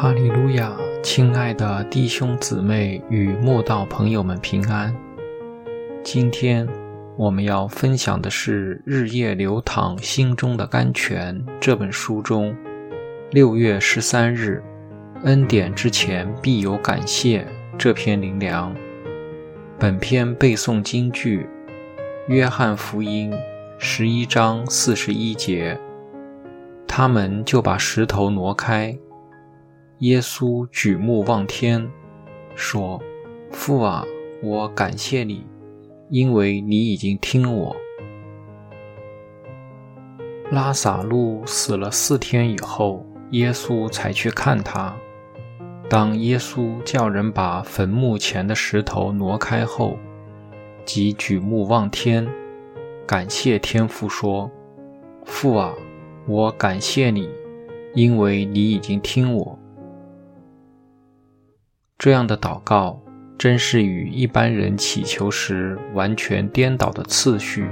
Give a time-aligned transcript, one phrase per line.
[0.00, 0.70] 哈利路亚，
[1.02, 4.94] 亲爱的弟兄姊妹与慕道朋友们平安。
[6.04, 6.68] 今天
[7.16, 12.56] 我们要分享的是《日夜流淌心中的甘泉》这本书中
[13.32, 14.62] 六月十三日
[15.26, 17.44] “恩典之前必有感谢”
[17.76, 18.72] 这篇灵粮。
[19.80, 21.44] 本篇背诵金句：
[22.28, 23.34] 约翰福音
[23.78, 25.76] 十一章四十一节，
[26.86, 28.96] 他们就把石头挪开。
[30.00, 31.90] 耶稣举目望天，
[32.54, 33.02] 说
[33.50, 34.04] ：“父啊，
[34.40, 35.44] 我感谢你，
[36.08, 37.74] 因为你已经听我。”
[40.52, 44.94] 拉萨路死了四天以后，耶稣才去看他。
[45.90, 49.98] 当耶稣叫人把坟墓前的石头挪开后，
[50.84, 52.24] 即举目望天，
[53.04, 54.48] 感谢天父说
[55.26, 55.74] ：“父啊，
[56.28, 57.28] 我感谢你，
[57.94, 59.57] 因为你已经听我。”
[61.98, 63.02] 这样的祷告，
[63.36, 67.66] 真是与一般人祈求时完全颠倒的次序。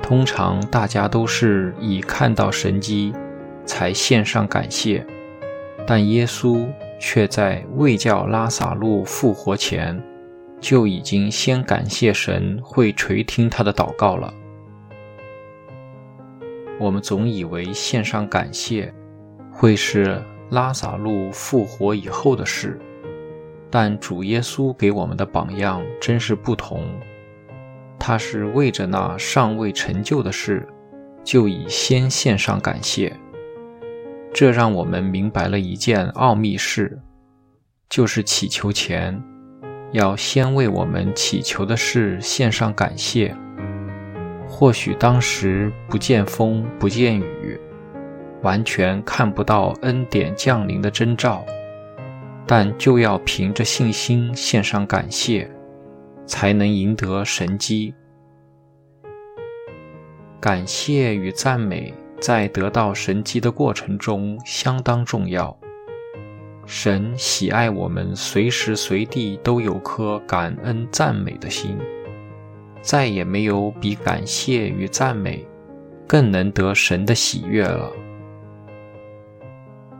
[0.00, 3.12] 通常大家都是以看到神迹
[3.66, 5.06] 才献上感谢，
[5.86, 6.66] 但耶稣
[6.98, 10.02] 却在未叫拉萨路复活前，
[10.58, 14.32] 就已经先感谢神会垂听他的祷告了。
[16.80, 18.90] 我们总以为献上感谢
[19.52, 22.80] 会是拉萨路复活以后的事。
[23.74, 26.86] 但主耶稣给我们的榜样真是不同，
[27.98, 30.64] 他是为着那尚未成就的事，
[31.24, 33.12] 就已先献上感谢。
[34.32, 37.00] 这让我们明白了一件奥秘事，
[37.88, 39.20] 就是祈求前，
[39.90, 43.36] 要先为我们祈求的事献上感谢。
[44.48, 47.60] 或许当时不见风不见雨，
[48.40, 51.44] 完全看不到恩典降临的征兆。
[52.46, 55.50] 但就要凭着信心献上感谢，
[56.26, 57.94] 才能赢得神机。
[60.40, 65.56] 感谢与赞美在得到神机的过程中相当重要。
[66.66, 71.78] 神喜爱我们随时随地都有颗感恩赞美的心，
[72.82, 75.46] 再也没有比感谢与赞美
[76.06, 77.90] 更能得神的喜悦了。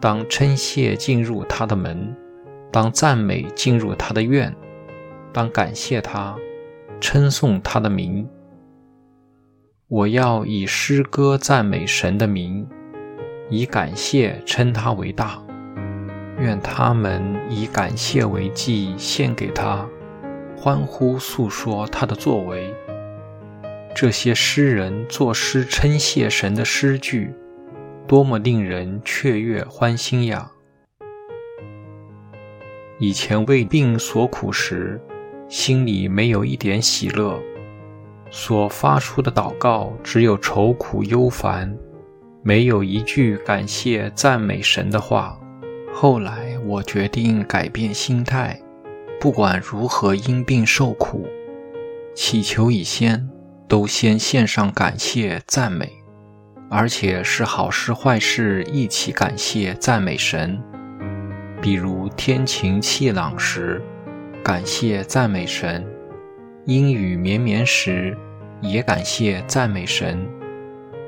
[0.00, 2.14] 当称谢进入他的门。
[2.74, 4.52] 当赞美进入他的院，
[5.32, 6.34] 当感谢他，
[7.00, 8.28] 称颂他的名。
[9.86, 12.66] 我要以诗歌赞美神的名，
[13.48, 15.40] 以感谢称他为大。
[16.40, 19.86] 愿他们以感谢为祭献给他，
[20.56, 22.74] 欢呼诉说他的作为。
[23.94, 27.32] 这些诗人作诗称谢神的诗句，
[28.08, 30.50] 多么令人雀跃欢心呀！
[33.06, 34.98] 以前为病所苦时，
[35.46, 37.38] 心里没有一点喜乐，
[38.30, 41.76] 所发出的祷告只有愁苦忧烦，
[42.42, 45.38] 没有一句感谢赞美神的话。
[45.92, 48.58] 后来我决定改变心态，
[49.20, 51.26] 不管如何因病受苦，
[52.16, 53.28] 祈求以先
[53.68, 55.92] 都先献上感谢赞美，
[56.70, 60.58] 而且是好事坏事一起感谢赞美神。
[61.64, 63.80] 比如天晴气朗时，
[64.44, 65.82] 感谢赞美神；
[66.66, 68.14] 阴雨绵绵时，
[68.60, 70.18] 也感谢赞美神；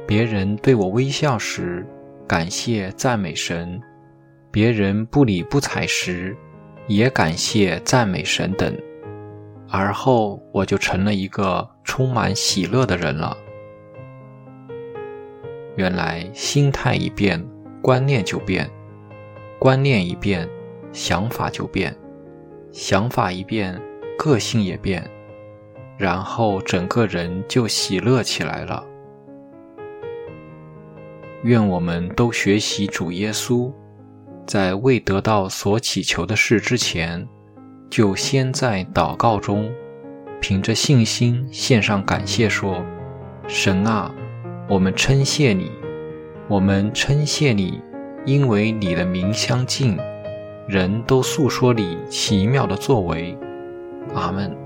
[0.06, 1.87] 别人对我微笑时，
[2.27, 3.78] 感谢赞美神；
[4.50, 6.34] 别人不理不睬时，
[6.87, 8.75] 也感谢赞美神等。
[9.69, 13.37] 而后我就成了一个充满喜乐的人了。
[15.77, 17.47] 原来心态一变，
[17.83, 18.67] 观念就变。
[19.59, 20.49] 观念一变，
[20.93, 21.93] 想法就变；
[22.73, 23.81] 想法一变，
[24.19, 25.03] 个性也变，
[25.97, 28.85] 然后整个人就喜乐起来了。
[31.43, 33.73] 愿我们都学习主耶稣，
[34.47, 37.26] 在未得到所祈求的事之前，
[37.88, 39.73] 就先在祷告中，
[40.41, 42.85] 凭着信心献上感谢，说
[43.49, 44.12] ：“神啊，
[44.69, 45.70] 我们称谢你，
[46.49, 47.81] 我们称谢你。”
[48.26, 49.96] 因为你的名相近，
[50.67, 53.38] 人都诉说你奇妙的作为。
[54.14, 54.65] 阿门。